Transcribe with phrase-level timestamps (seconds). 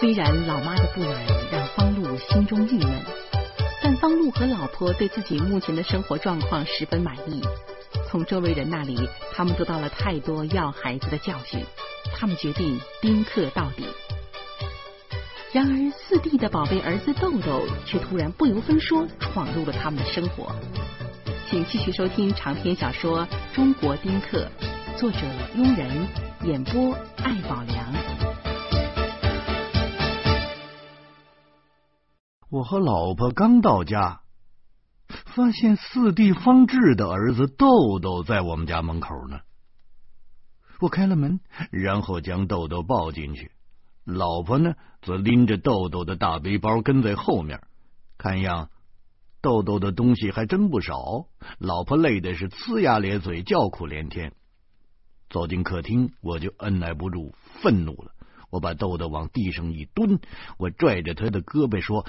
[0.00, 3.02] 虽然老妈的不满让方露心中郁闷，
[3.82, 7.42] 但方露和老婆对自己目前的生活状况十分满意。
[8.08, 11.62] 从周围人那里，他们得到了太多要孩子的教训，
[12.14, 13.84] 他们决定丁克到底。
[15.52, 20.50] 然而，四弟的宝贝儿子豆豆却突然不由分说闯入了他们的生活。
[21.50, 23.20] 请继续收听长篇小说
[23.54, 24.48] 《中国丁克》，
[24.98, 25.18] 作者
[25.54, 26.08] 庸人，
[26.44, 28.19] 演播艾宝良。
[32.60, 34.20] 我和老婆刚到家，
[35.08, 39.40] 发现四弟方志的儿子豆豆在我们家门口呢。
[40.78, 43.50] 我开了门，然后将豆豆抱进去。
[44.04, 47.62] 老婆呢，则拎着豆豆的大背包跟在后面。
[48.18, 48.68] 看样，
[49.40, 51.28] 豆豆的东西还真不少。
[51.56, 54.34] 老婆累的是呲牙咧嘴，叫苦连天。
[55.30, 58.10] 走进客厅，我就按耐不住愤怒了。
[58.50, 60.20] 我把豆豆往地上一蹲，
[60.58, 62.04] 我拽着他的胳膊说：“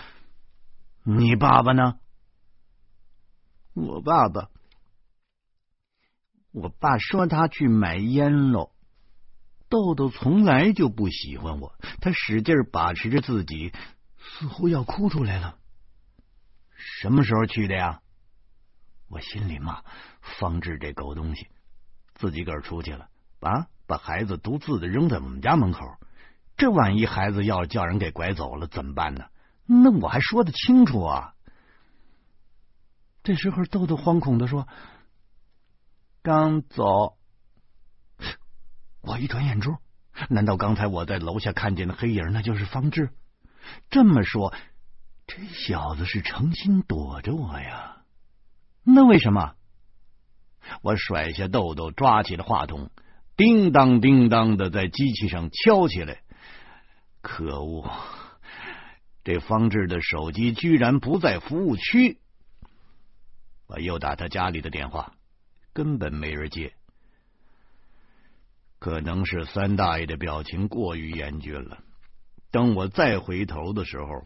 [1.04, 2.00] 你爸爸呢？”
[3.74, 4.50] 我爸爸，
[6.52, 8.72] 我爸说他去买烟喽。
[9.70, 13.72] 豆豆从来就不喜欢我，他使劲把持着自己，
[14.18, 15.58] 似乎要哭出来了。
[16.76, 18.02] 什么时候去的呀？
[19.08, 19.84] 我心里骂
[20.22, 21.48] 方志这狗东西，
[22.16, 25.80] 自己个儿出去了，啊，把孩子独自的扔在我们家门口。
[26.58, 29.26] 这万一孩子要叫人给拐走了怎么办呢？
[29.74, 31.34] 那我还说得清楚啊！
[33.24, 34.68] 这时候，豆豆惶恐的说
[36.22, 37.16] ：“刚走。”
[39.00, 39.78] 我一转眼珠，
[40.28, 43.12] 难道刚才我在楼下看见的黑影，那就是方志？
[43.90, 44.54] 这么说，
[45.26, 48.04] 这小子是诚心躲着我呀？
[48.84, 49.54] 那为什么？
[50.82, 52.92] 我甩下豆豆，抓起了话筒，
[53.38, 56.22] 叮当叮当的在机器上敲起来。
[57.22, 57.90] 可恶！
[59.24, 62.20] 这方志的手机居然不在服务区。
[63.68, 65.14] 我又打他家里的电话，
[65.74, 66.74] 根本没人接。
[68.80, 71.84] 可能是三大爷的表情过于严峻了。
[72.50, 74.26] 等我再回头的时候，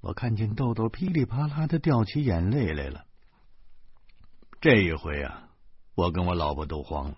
[0.00, 3.06] 我看见豆豆噼里啪啦的掉起眼泪来了。
[4.60, 5.48] 这一回啊，
[5.94, 7.16] 我跟我老婆都慌了。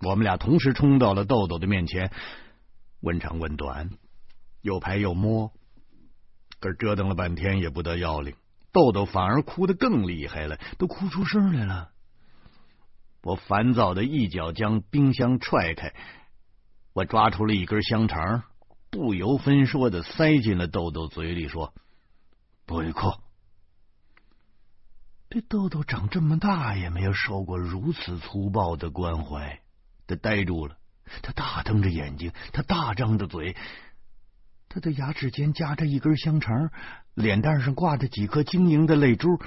[0.00, 2.12] 我们俩同时冲到了豆豆的面前，
[3.00, 3.90] 问长问短，
[4.62, 5.52] 又拍又摸，
[6.58, 8.34] 可折腾了半天也不得要领。
[8.72, 11.90] 豆豆反而哭得更厉害了，都哭出声来了。
[13.22, 15.94] 我烦躁的一脚将冰箱踹开，
[16.94, 18.44] 我抓出了一根香肠，
[18.90, 21.74] 不由分说的塞进了豆豆嘴里，说
[22.66, 23.12] ：“不许哭！”
[25.28, 29.60] 这豆豆长这么大也没有受过如此粗暴的关怀，
[30.06, 30.76] 他呆住了，
[31.22, 33.56] 他大瞪着眼睛，他大张着嘴，
[34.72, 36.70] 他的牙齿间夹着一根香肠，
[37.12, 39.38] 脸蛋上挂着几颗晶莹的泪珠，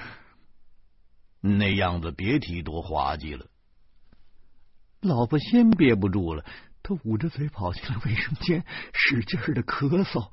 [1.41, 3.47] 那样子别提多滑稽了。
[5.01, 6.45] 老婆先憋不住了，
[6.83, 8.63] 她捂着嘴跑进了卫生间，
[8.93, 10.29] 使劲的咳嗽。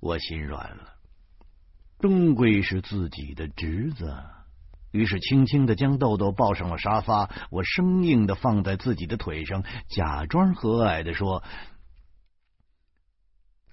[0.00, 0.94] 我心软了，
[1.98, 4.16] 终归是自己的侄子，
[4.92, 7.30] 于是轻轻的将豆豆抱上了沙发。
[7.50, 11.44] 我生硬的放在自己的腿上，假装和蔼的说：“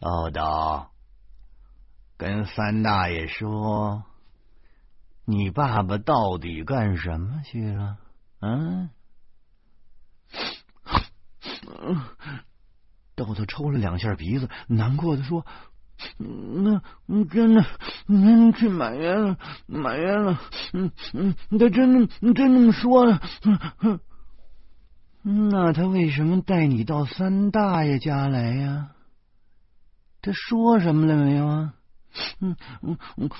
[0.01, 0.87] 豆豆，
[2.17, 4.03] 跟三大爷说，
[5.25, 7.97] 你爸爸到底干什么去了？
[8.39, 8.89] 嗯？”
[13.13, 15.45] 豆豆抽了两下鼻子，难过的说
[16.17, 16.81] ：“那
[17.25, 17.63] 真的，
[18.07, 19.37] 嗯去买烟了，
[19.67, 20.41] 买烟了。
[20.73, 23.21] 嗯嗯，他真的真那么说了。
[25.21, 28.95] 那他为什么带你到三大爷家来呀？
[30.21, 31.73] 他说什么了没有啊？
[32.39, 32.97] 嗯嗯，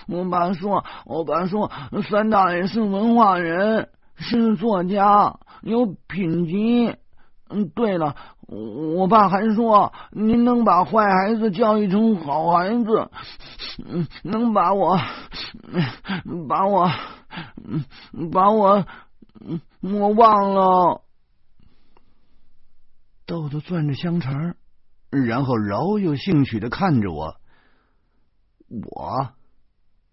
[0.08, 1.72] 我爸说，我爸说，
[2.10, 6.96] 三大爷是文化人，是作家，有品级。”
[7.54, 8.16] 嗯，对了，
[8.48, 13.12] 我爸还说，您能把坏孩子教育成好孩子，
[13.86, 14.98] 嗯，能把我，
[16.48, 16.90] 把我，
[18.32, 18.86] 把我，
[19.82, 21.02] 我忘了。
[23.26, 24.56] 豆豆攥着香肠，
[25.12, 27.36] 然后饶有兴趣的看着我。
[28.68, 29.34] 我，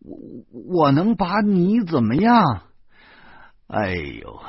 [0.01, 0.19] 我
[0.51, 2.63] 我能把你怎么样？
[3.69, 4.41] 哎呦，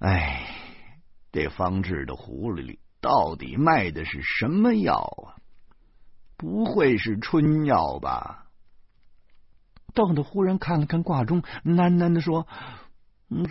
[0.00, 0.42] 哎。
[1.32, 5.36] 这方志的狐狸里到底卖的是什么药啊？
[6.38, 8.46] 不会是春药吧？
[9.92, 12.46] 豆豆忽然看了看挂钟，喃喃的说：“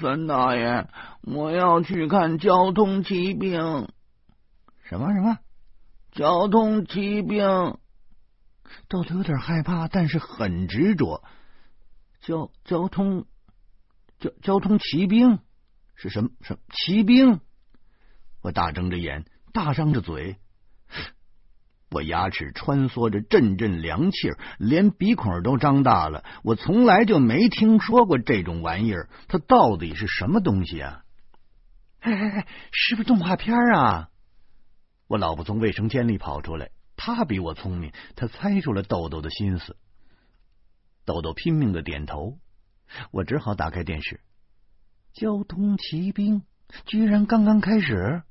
[0.01, 0.87] 三大爷，
[1.21, 3.87] 我要去看交通疾病。”
[4.87, 5.39] 什么什么？
[6.11, 7.43] 交通骑兵？
[8.87, 11.23] 豆豆有点害怕，但是很执着。
[12.21, 13.25] 交交通
[14.19, 15.39] 交交通骑兵
[15.95, 16.29] 是什么？
[16.41, 17.39] 什么骑兵？
[18.41, 20.37] 我大睁着眼，大张着嘴，
[21.89, 26.23] 我牙齿穿梭着阵阵凉气儿，连鼻孔都张大了。
[26.43, 31.03] 我从来就没听说过这种玩意儿，它到底是什么东西啊？
[32.01, 34.09] 哎哎哎，是不是动画片啊？
[35.07, 39.77] 我老婆从卫生间里跑出来，她比我聪明，她猜出了豆豆的心思。
[41.05, 42.39] 豆豆拼命的点头，
[43.11, 44.21] 我只好打开电视。
[45.13, 46.41] 交通骑兵
[46.85, 48.23] 居然刚刚开始，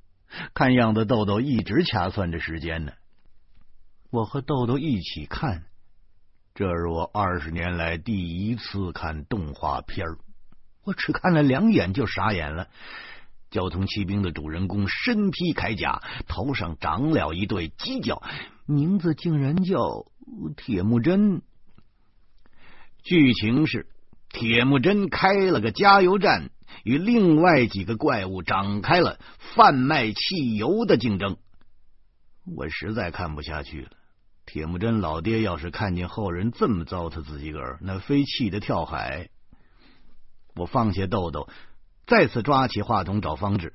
[0.52, 2.92] 看样子豆豆一直掐算着时间呢。
[4.10, 5.64] 我和豆豆一起看，
[6.54, 10.18] 这是我二十年来第一次看动画片儿，
[10.82, 12.68] 我只看了两眼就傻眼了。
[13.54, 18.20] 交通骑兵的主人公身披铠甲，头上长了一对犄角，
[18.66, 20.06] 名字竟然叫
[20.56, 21.40] 铁木真。
[23.04, 23.86] 剧情是
[24.28, 26.50] 铁木真开了个加油站，
[26.82, 29.20] 与另外几个怪物展开了
[29.54, 31.36] 贩卖汽油的竞争。
[32.56, 33.90] 我实在看不下去了。
[34.46, 39.28] 铁木真老爹要是看见后人这么糟蹋自己个儿，那非气得跳海。
[40.56, 41.48] 我放下豆豆。
[42.06, 43.72] 再次抓起话筒找方志，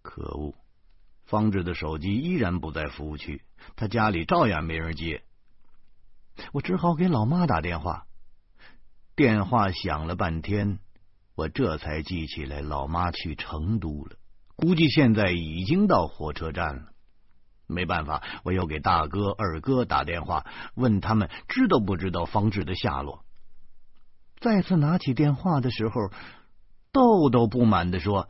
[0.00, 0.54] 可恶！
[1.26, 3.42] 方志的手机依然不在服务区，
[3.76, 5.22] 他家里照样没人接。
[6.52, 8.06] 我只好给老妈打电话。
[9.14, 10.78] 电话响了半天，
[11.34, 14.16] 我这才记起来老妈去成都了，
[14.56, 16.92] 估计现在已经到火车站了。
[17.66, 23.22] 没办法，我又给大哥、二哥打电话，问他们知道不知道方志的下落。
[24.40, 26.10] 再次拿起电话的时候。
[26.92, 28.28] 豆豆不满的说：“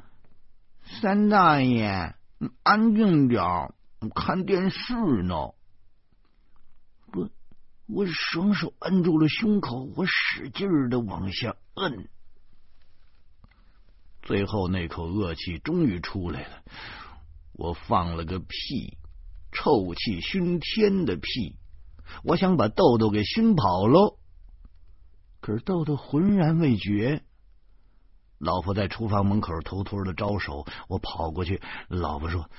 [1.01, 2.15] 三大爷，
[2.63, 3.43] 安静点
[4.15, 4.95] 看电视
[5.25, 5.35] 呢。”
[7.13, 7.29] 我
[7.89, 12.09] 我双手按住了胸口，我使劲的往下摁，
[14.23, 16.63] 最后那口恶气终于出来了。
[17.55, 18.97] 我放了个屁，
[19.51, 21.57] 臭气熏天的屁，
[22.23, 24.19] 我想把豆豆给熏跑喽。
[25.41, 27.25] 可是豆豆浑然未觉。
[28.43, 31.63] 老婆在厨房门口偷偷的招手，我跑过去。
[31.87, 32.51] 老婆说：“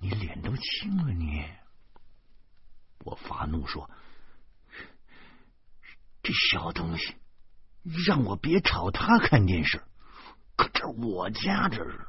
[0.00, 1.44] 你脸都青了，你！”
[3.06, 3.88] 我发怒说
[6.24, 7.14] ：“这小东西，
[8.04, 9.80] 让我别吵他看电视，
[10.56, 12.00] 可这我家这是。”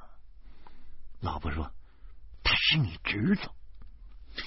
[1.22, 1.72] 老婆说
[2.44, 3.48] ：“他是你侄子，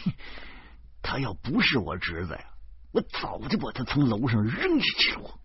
[1.02, 2.46] 他要不是我侄子呀，
[2.90, 5.38] 我早就把他从楼上扔下去了。”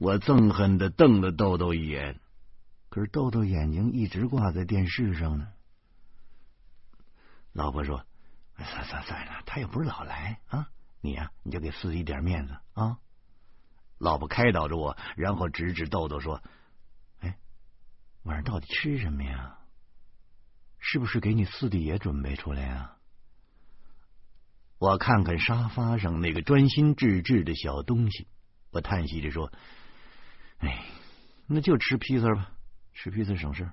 [0.00, 2.20] 我憎恨的瞪了豆豆一眼，
[2.88, 5.48] 可是豆豆眼睛一直挂在电视上呢。
[7.52, 8.04] 老婆说
[8.58, 10.68] ：“算算算了，他又不是老来啊，
[11.00, 12.98] 你呀，你就给四弟点面子啊。”
[13.98, 16.42] 老婆开导着我，然后指指豆豆说
[17.22, 17.38] ：“哎，
[18.24, 19.58] 晚上到底吃什么呀？
[20.80, 22.96] 是不是给你四弟也准备出来呀？”
[24.78, 28.26] 我看看沙发上那个专心致志的小东西，
[28.70, 29.52] 我叹息着说。
[30.58, 30.84] 哎，
[31.46, 32.50] 那就吃披萨吧，
[32.92, 33.70] 吃披萨省事。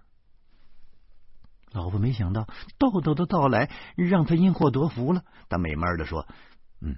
[1.71, 6.27] 老婆没想到豆豆的到来让他因祸得福了，他美闷的说
[6.81, 6.97] ：“嗯，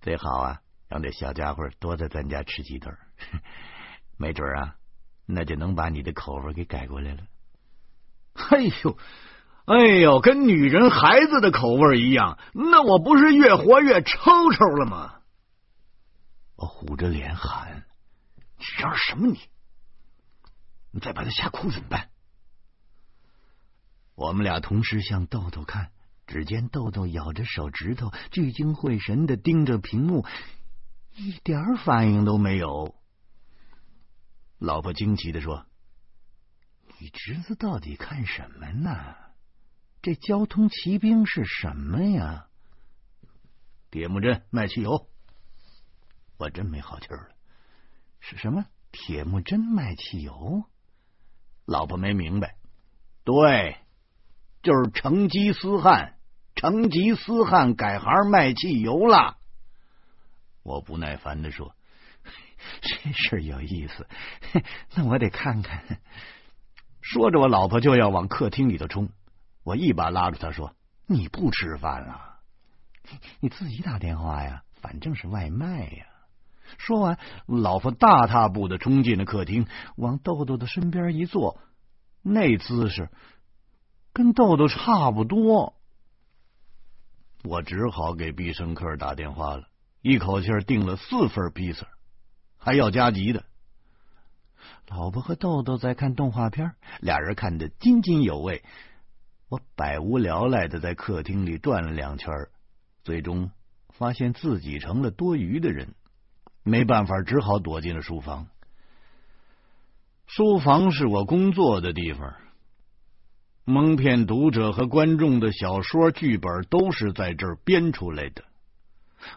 [0.00, 2.96] 最好啊，让这小家伙多在咱家吃几顿，
[4.16, 4.76] 没准啊，
[5.26, 7.22] 那就能把你的口味给改过来了。”
[8.50, 8.96] 哎呦，
[9.64, 14.16] 哎呦，跟女人孩子的口味一样，那我不是越活越抽
[14.52, 15.14] 抽了吗？
[16.54, 17.84] 我虎着脸喊。
[18.58, 19.40] 你嚷什么你？
[20.90, 22.10] 你再把他吓哭怎么办？
[24.14, 25.92] 我们俩同时向豆豆看，
[26.26, 30.26] 只见豆豆咬着手指头，聚精会神的盯着屏幕，
[31.14, 32.96] 一点反应都没有。
[34.58, 35.66] 老婆惊奇的说
[36.98, 39.14] ：“你侄子到底看什么呢？
[40.02, 42.48] 这交通骑兵是什么呀？”
[43.90, 45.08] 铁木真卖汽油，
[46.38, 47.37] 我真没好气儿了。
[48.30, 48.66] 是什么？
[48.92, 50.64] 铁木真卖汽油？
[51.64, 52.56] 老婆没明白。
[53.24, 53.78] 对，
[54.62, 56.18] 就是成吉思汗。
[56.54, 59.38] 成吉思汗改行卖汽油了。
[60.62, 61.74] 我不耐烦的说
[62.82, 64.06] ：“这事有意思，
[64.94, 66.00] 那我得看看。”
[67.00, 69.08] 说着，我老婆就要往客厅里头冲，
[69.62, 70.74] 我一把拉住她说
[71.06, 72.40] ：“你不吃饭了？
[73.40, 76.06] 你自己打电话呀，反正是外卖呀。”
[76.76, 81.60] 说完，老婆大踏步的冲进了客厅，往豆豆的身边一坐，
[82.22, 83.10] 那姿势
[84.12, 85.74] 跟豆豆差不多。
[87.44, 89.68] 我只好给必胜客打电话了，
[90.02, 91.86] 一口气订了四份披萨，
[92.58, 93.44] 还要加急的。
[94.88, 98.64] 老婆和豆豆在看动画片，俩人看得津津有味。
[99.48, 102.30] 我百无聊赖的在客厅里转了两圈，
[103.02, 103.50] 最终
[103.90, 105.94] 发现自己成了多余的人，
[106.62, 108.48] 没办法，只好躲进了书房。
[110.26, 112.34] 书房是我工作的地方，
[113.64, 118.44] 蒙骗读者和观众的小说剧本都是在这儿编出来的，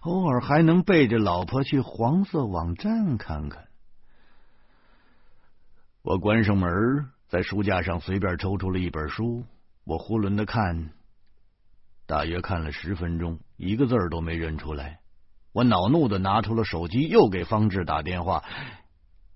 [0.02, 3.68] 偶尔还能背着老婆去黄色网站看看。
[6.02, 6.70] 我关上门，
[7.28, 9.46] 在书架上随便抽出了一本书，
[9.84, 10.92] 我囫囵的看，
[12.06, 15.01] 大约看了十分钟，一个字儿都没认出来。
[15.54, 18.44] 我恼怒的拿出了手机，又给方志打电话。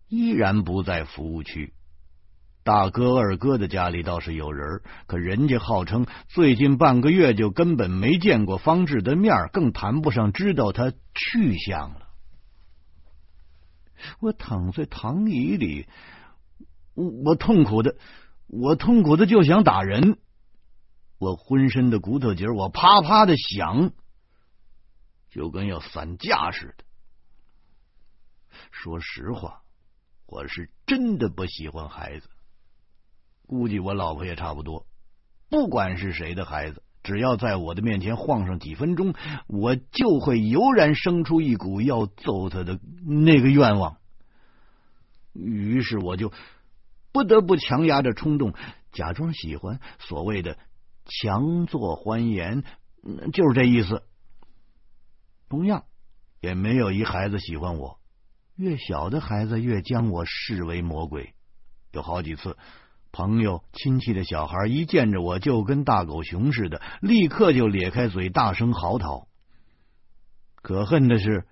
[0.07, 1.74] 依然不在服务区。
[2.63, 12.07] 大哥、二哥的家里倒是有人，可人家号称最近半个月就根本没见过方志的面，更谈不上知道他去向了。
[14.19, 15.88] 我躺在躺椅里，
[16.95, 17.95] 我痛苦的，
[18.48, 20.17] 我痛苦的就想打人。
[21.19, 23.91] 我浑身的骨头节，我啪啪的响，
[25.36, 26.86] 就跟要散架似的。
[28.72, 29.62] 说实话。
[30.27, 32.27] 我是真的不喜欢孩子，
[33.46, 34.88] 估计我老婆也差不多。
[35.50, 39.13] 不管是谁的孩子，只要在我的面前晃上几分钟，
[39.46, 43.98] 我就会油然生出一股要揍他的那个愿望。
[45.34, 46.34] 于是我就
[47.12, 48.56] 不得不强压着冲动，
[48.94, 49.80] 假装喜欢。
[50.00, 50.58] 所谓的
[51.06, 52.63] 强作欢颜，
[53.32, 54.01] 就是这意思。
[55.49, 55.85] 同样，
[56.41, 57.99] 也没有一孩子喜欢我。
[58.55, 61.33] 越小的孩子越将我视为魔鬼，
[61.91, 62.57] 有好几次，
[63.11, 69.25] 朋友亲戚的小孩一见着我就跟大狗熊似的，立刻就咧开嘴大声嚎啕。
[70.61, 71.45] 可恨的是，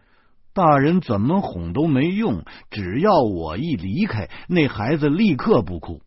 [0.54, 6.02] 大人怎么哄都没用，只要我一离开，那孩子立刻不哭。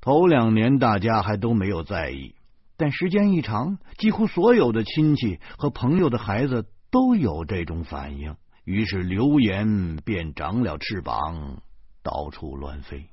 [0.00, 2.35] 头两年大家还都没有在意，
[2.76, 8.36] 但时间一长，几乎所有的亲戚和朋友的孩子都有这种反应。
[8.64, 11.62] 于是流言便长了翅膀，
[12.02, 13.08] 到处乱飞。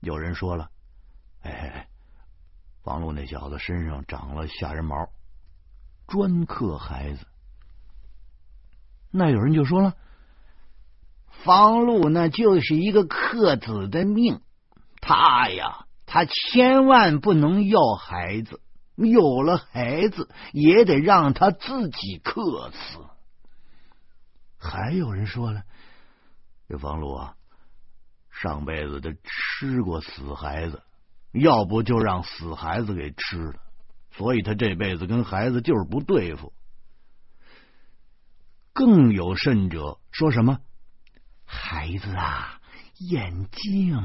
[0.00, 0.70] 有人说了
[1.44, 1.88] ：“哎，
[2.82, 4.96] 方路那小子身上长了吓人毛，
[6.08, 7.26] 专克孩子。”
[9.12, 9.94] 那有人就说了
[11.44, 14.40] ：“方路那就是一个克子的命，
[15.00, 18.60] 他呀，他千万不能要孩子，
[18.96, 22.98] 有了孩子也得让他自己克死。”
[24.58, 25.64] 还有人说了，
[26.68, 27.34] 这方路啊，
[28.30, 30.82] 上辈子他吃过死孩子，
[31.32, 33.60] 要不就让死孩子给吃了，
[34.12, 36.52] 所以他这辈子跟孩子就是不对付。
[38.72, 40.60] 更有甚者说什么，
[41.44, 42.60] 孩子啊，
[42.98, 44.00] 眼睛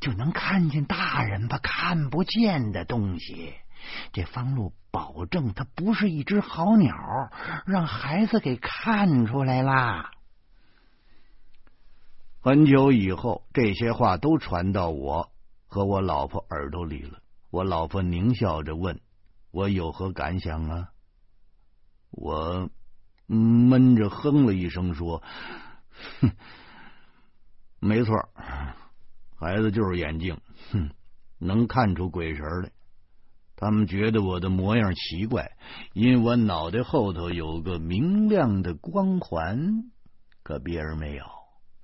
[0.00, 3.54] 就能看见大人吧看不见的东西。
[4.12, 7.30] 这方路保证他不是一只好鸟，
[7.66, 10.10] 让孩子给看出来啦。
[12.40, 15.32] 很久以后，这些话都传到我
[15.66, 17.20] 和我老婆耳朵里了。
[17.50, 19.00] 我老婆狞笑着问
[19.50, 20.90] 我有何感想啊？
[22.10, 22.70] 我
[23.26, 25.22] 闷着哼了一声说
[26.20, 26.30] ：“哼，
[27.80, 28.14] 没错，
[29.36, 30.40] 孩子就是眼睛，
[30.70, 30.90] 哼，
[31.38, 32.70] 能看出鬼神来。”
[33.56, 35.56] 他们觉得我的模样奇怪，
[35.94, 39.90] 因为我脑袋后头有个明亮的光环，
[40.42, 41.24] 可别人没有，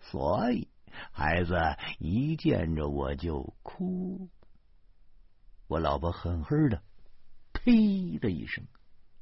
[0.01, 0.69] 所以
[1.11, 1.57] 孩子
[1.99, 4.29] 一见着我就哭。
[5.67, 6.83] 我老婆狠狠的
[7.55, 8.65] 呸的一声，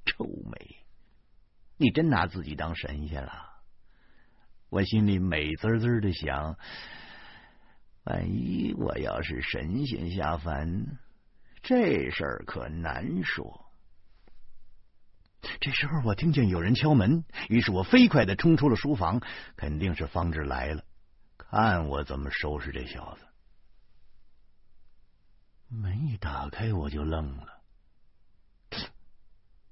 [0.04, 0.76] 臭美！
[1.76, 3.32] 你真拿自己当神仙了？
[4.70, 6.56] 我心里美滋滋的想，
[8.04, 10.98] 万一我要是神仙下凡。
[11.62, 13.66] 这事儿可难说。
[15.60, 19.20] 这时候，我听见有人敲门，于是我飞快的冲出了书房，
[19.56, 20.84] 肯定是方志来了，
[21.38, 23.26] 看我怎么收拾这小子。
[25.68, 27.62] 门一打开，我就愣了，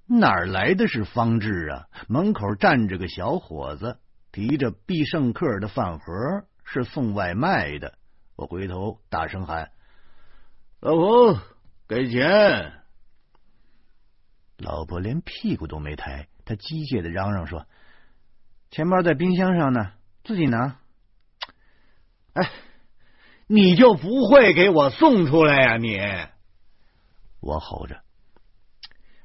[0.07, 1.88] 哪来的是方志啊？
[2.09, 3.99] 门口站着个小伙子，
[4.33, 7.99] 提着必胜客的饭盒，是送外卖的。
[8.37, 9.73] 我回头大声喊
[10.80, 11.40] ：“老婆！”
[11.88, 12.75] 给钱！
[14.59, 17.66] 老婆连屁股都没抬，她机械的嚷嚷说
[18.71, 19.92] ：“钱包在冰箱上呢，
[20.23, 20.78] 自己拿。”
[22.35, 22.50] 哎，
[23.47, 25.76] 你就不会给我送出来呀？
[25.78, 25.99] 你！
[27.40, 28.02] 我吼着：“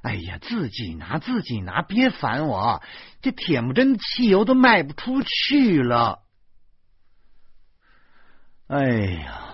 [0.01, 2.81] 哎呀，自己拿自己拿，别烦我！
[3.21, 6.23] 这铁木真汽油都卖不出去了。”
[8.67, 9.49] 哎呀！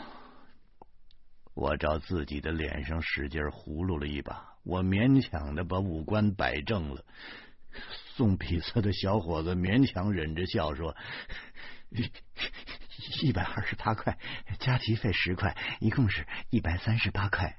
[1.59, 7.03] 我照自己的脸上使劲葫芦了一把，我勉强的把五官摆正了。
[8.15, 10.95] 送披萨的小伙子勉强忍着笑说。
[13.21, 14.17] 一百二十八块，
[14.59, 17.57] 加齐费十块，一共是一百三十八块。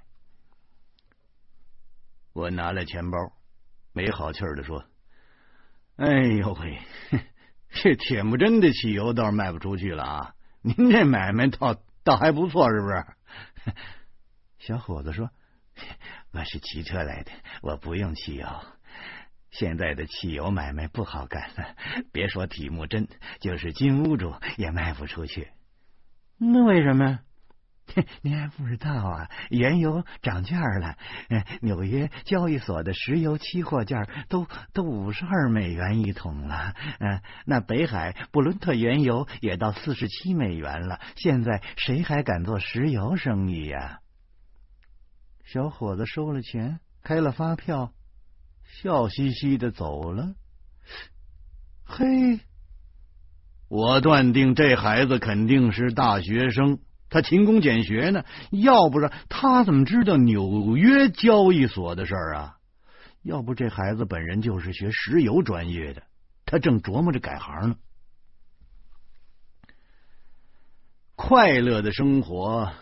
[2.32, 3.18] 我拿了钱包，
[3.92, 4.82] 没好气的说
[5.96, 6.78] ：“哎呦喂，
[7.68, 10.34] 这铁木真的汽油倒是卖不出去了啊！
[10.62, 13.04] 您这买卖倒倒还不错，是不是？”
[14.58, 15.30] 小伙子说
[16.32, 17.30] ：“我是骑车来的，
[17.62, 18.46] 我不用汽油。”
[19.50, 21.50] 现在的汽油买卖不好干，
[22.12, 23.08] 别说铁木真，
[23.40, 25.50] 就是金屋主也卖不出去。
[26.38, 27.20] 那为什么？
[28.22, 29.30] 您还不知道啊？
[29.50, 30.96] 原油涨价了，
[31.60, 36.74] 纽约交易所的石油期货价都都五十二美元一桶了。
[36.98, 41.00] 嗯，那北海布伦特原油也到四十七美元了。
[41.16, 44.00] 现在谁还敢做石油生意呀？
[45.44, 47.92] 小伙子收了钱，开了发票。
[48.82, 50.34] 笑嘻嘻的走了。
[51.84, 52.38] 嘿，
[53.68, 56.78] 我断定这孩子肯定是大学生，
[57.10, 58.24] 他勤工俭学呢。
[58.50, 62.56] 要不然他怎么知道纽约交易所的事儿啊？
[63.22, 66.02] 要不这孩子本人就是学石油专业的，
[66.46, 67.76] 他正琢磨着改行呢。
[71.16, 72.72] 快乐的生活。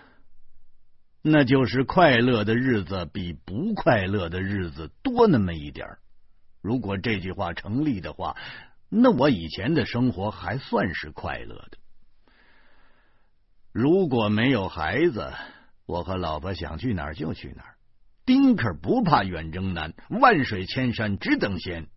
[1.21, 5.99] 那就是快乐的日子比不快乐的日子多那么一点
[6.63, 8.37] 如果这句话成立的话，
[8.89, 11.79] 那我以前的生活还算是快乐的。
[13.73, 15.33] 如果没有孩子，
[15.87, 17.75] 我和老婆想去哪儿就去哪儿。
[18.25, 21.89] 丁克不怕远征难，万水千山只等闲。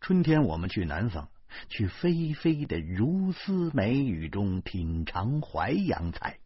[0.00, 1.28] 春天我们去南方，
[1.68, 6.38] 去霏霏的如丝梅雨中品尝淮扬菜。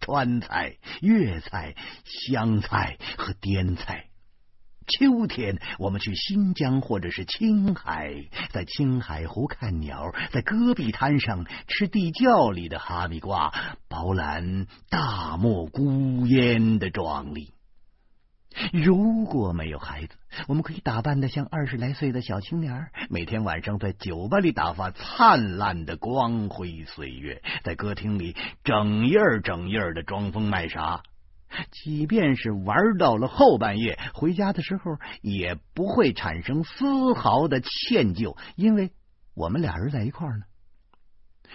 [0.00, 4.09] 川菜、粤菜、湘菜和滇菜。
[4.90, 8.12] 秋天，我们去新疆或者是青海，
[8.50, 13.52] 在青海湖看鸟，在戈壁滩上吃地窖里的哈密瓜，
[13.88, 17.52] 饱览大漠孤烟的壮丽。
[18.72, 20.16] 如果没有孩子，
[20.48, 31.02] 我们可以打扮的像二十来岁的小青年，每天晚上在酒吧里打发灿烂的光辉岁月，在歌厅里整夜整夜的装疯卖傻。
[31.70, 38.90] 即便是玩到了后半夜，回家的时候也不会产生丝毫的歉疚，因为
[39.34, 40.44] 我们俩人在一块儿呢。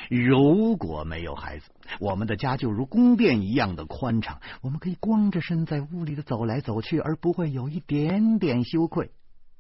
[0.10, 9.12] 如果没有孩子，我们的家就如宫殿一样的宽敞，我们可以光着身在屋里的走来走去，而不会有一点点羞愧。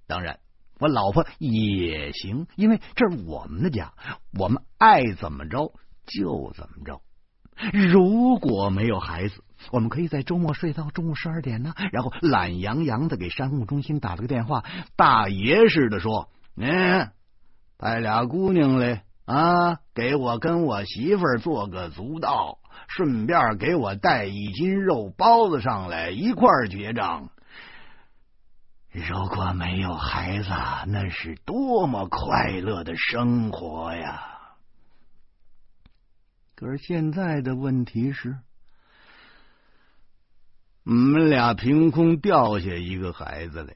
[0.07, 0.39] 当然，
[0.77, 3.93] 我老婆也行，因为这是我们的家，
[4.37, 5.73] 我们爱怎么着
[6.05, 7.01] 就怎么着。
[7.71, 14.63] 如果没有孩子，我们可以在周末睡到中午十二点呢，然后懒洋洋的给商务中心打了个电话，
[14.95, 17.11] 大爷似的说：“嗯，
[17.77, 27.31] 派俩姑娘来。”啊，给我跟我媳妇做个足道，顺便给我带一斤肉包子上来，一块结账。
[28.91, 30.49] 如果没有孩子，
[30.85, 34.21] 那是多么快乐的生活呀！
[36.55, 38.37] 可是现在的问题是，
[40.85, 43.75] 我们俩凭空掉下一个孩子来，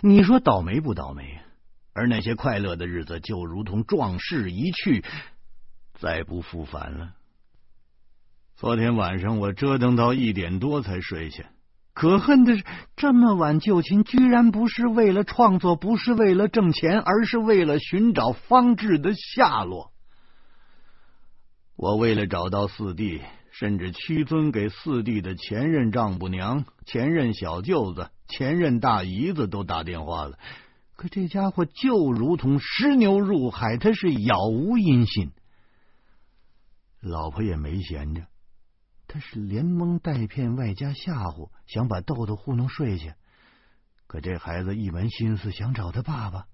[0.00, 1.38] 你说倒霉不倒霉？
[1.92, 5.04] 而那些快乐的日子就如同壮士一去，
[5.94, 7.12] 再不复返了。
[8.56, 11.44] 昨天晚上我折腾到一点多才睡下，
[11.94, 12.64] 可恨的是
[12.96, 19.92] 这么晚就寝，居然不是为了创作，不是为了挣钱，而是为了寻找方志的下落。
[21.76, 30.38] 我为了找到四弟，甚至屈尊给四弟的前任丈母娘、前任小舅子、前任大姨子都打电话了。
[30.96, 35.30] 可这家伙就如同石牛入海，他是杳无音信。
[37.00, 38.26] 老婆也没闲着，
[39.06, 43.14] 他是连蒙带骗，外加吓唬，想把豆豆糊弄睡下。
[44.08, 46.46] 可这孩子一门心思想找他爸爸。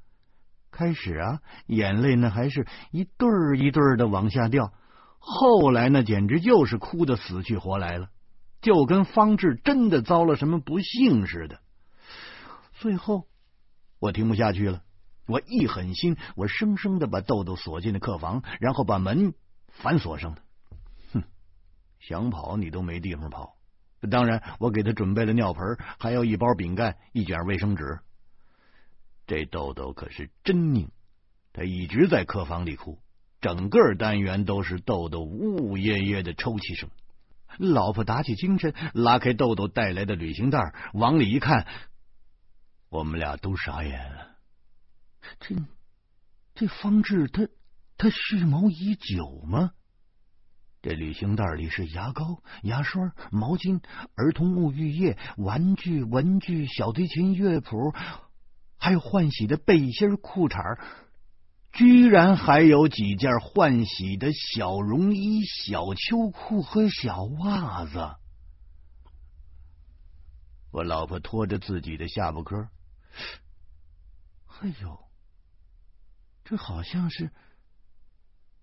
[0.70, 4.72] 开始啊，眼泪呢还是一对儿一对儿的往下掉，
[5.26, 8.10] 后来呢，简直就是哭的死去活来了，
[8.60, 11.60] 就跟方志真的遭了什么不幸似的。
[12.72, 13.26] 最后。
[14.00, 14.82] 我听不下去了，
[15.26, 19.32] 我一狠心，我生生的把豆豆锁进了客房，然后把门
[19.68, 20.38] 反锁上了。
[21.14, 21.22] 哼，
[22.00, 23.56] 想跑你都没地方跑。
[24.10, 28.00] 当然，我给他准备了尿盆，还有一包饼干，一卷卫生纸。
[29.26, 30.90] 这豆豆可是真拧，
[31.54, 32.98] 他一直在客房里哭，
[33.44, 36.88] 整个单元都是豆豆呜呜咽咽的抽泣声。
[37.58, 41.66] 老婆打起精神，拉开豆豆带来的旅行袋，往里一看，
[42.88, 44.38] 我们俩都傻眼了。
[45.40, 45.56] 这
[46.54, 47.46] 这方志，他
[47.98, 49.72] 他蓄谋已久吗？
[50.80, 53.82] 这旅行袋里是牙膏、牙刷、毛巾、
[54.14, 57.92] 儿童沐浴液、玩具、文具、小提琴乐谱，
[58.78, 60.78] 还有换洗的背心、裤衩，
[61.74, 68.14] 居然还有几件换洗的小绒衣、小秋裤和小袜子。
[70.70, 72.68] 我老婆拖着自己的下巴颏，
[74.46, 74.98] 哎呦，
[76.44, 77.32] 这好像是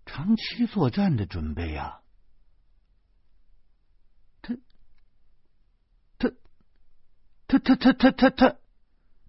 [0.06, 2.00] 长期作战的准备呀！
[4.41, 4.56] 他
[7.47, 8.56] 他他他他他他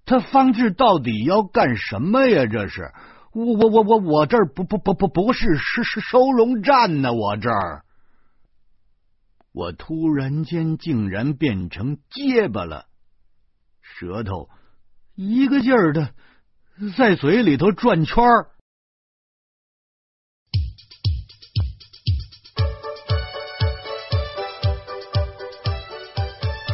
[0.04, 2.46] 他方志到底要干什么呀？
[2.46, 2.92] 这是
[3.34, 7.14] 我我我我我这儿不不不不不是是是收容站呢！
[7.14, 7.82] 我这儿，
[9.52, 12.84] 我突然间竟然变成结巴了，
[13.80, 14.50] 舌头
[15.14, 16.12] 一个劲儿的
[16.96, 18.50] 在嘴里头转圈儿。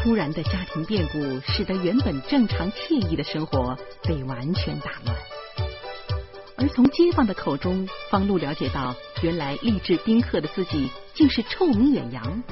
[0.03, 5.17] 突然的家庭变故，使得原本正常惬意的生活被完全打乱。
[6.61, 8.93] 而从街坊的口中，方露了解到，
[9.23, 12.43] 原来励志宾客的自己竟是臭名远扬，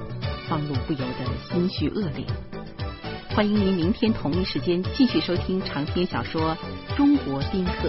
[0.48, 2.24] 方露不由得心绪恶劣。
[3.34, 6.56] 欢迎您明天同一时间继续收听长篇小说
[6.96, 7.88] 《中国宾客》。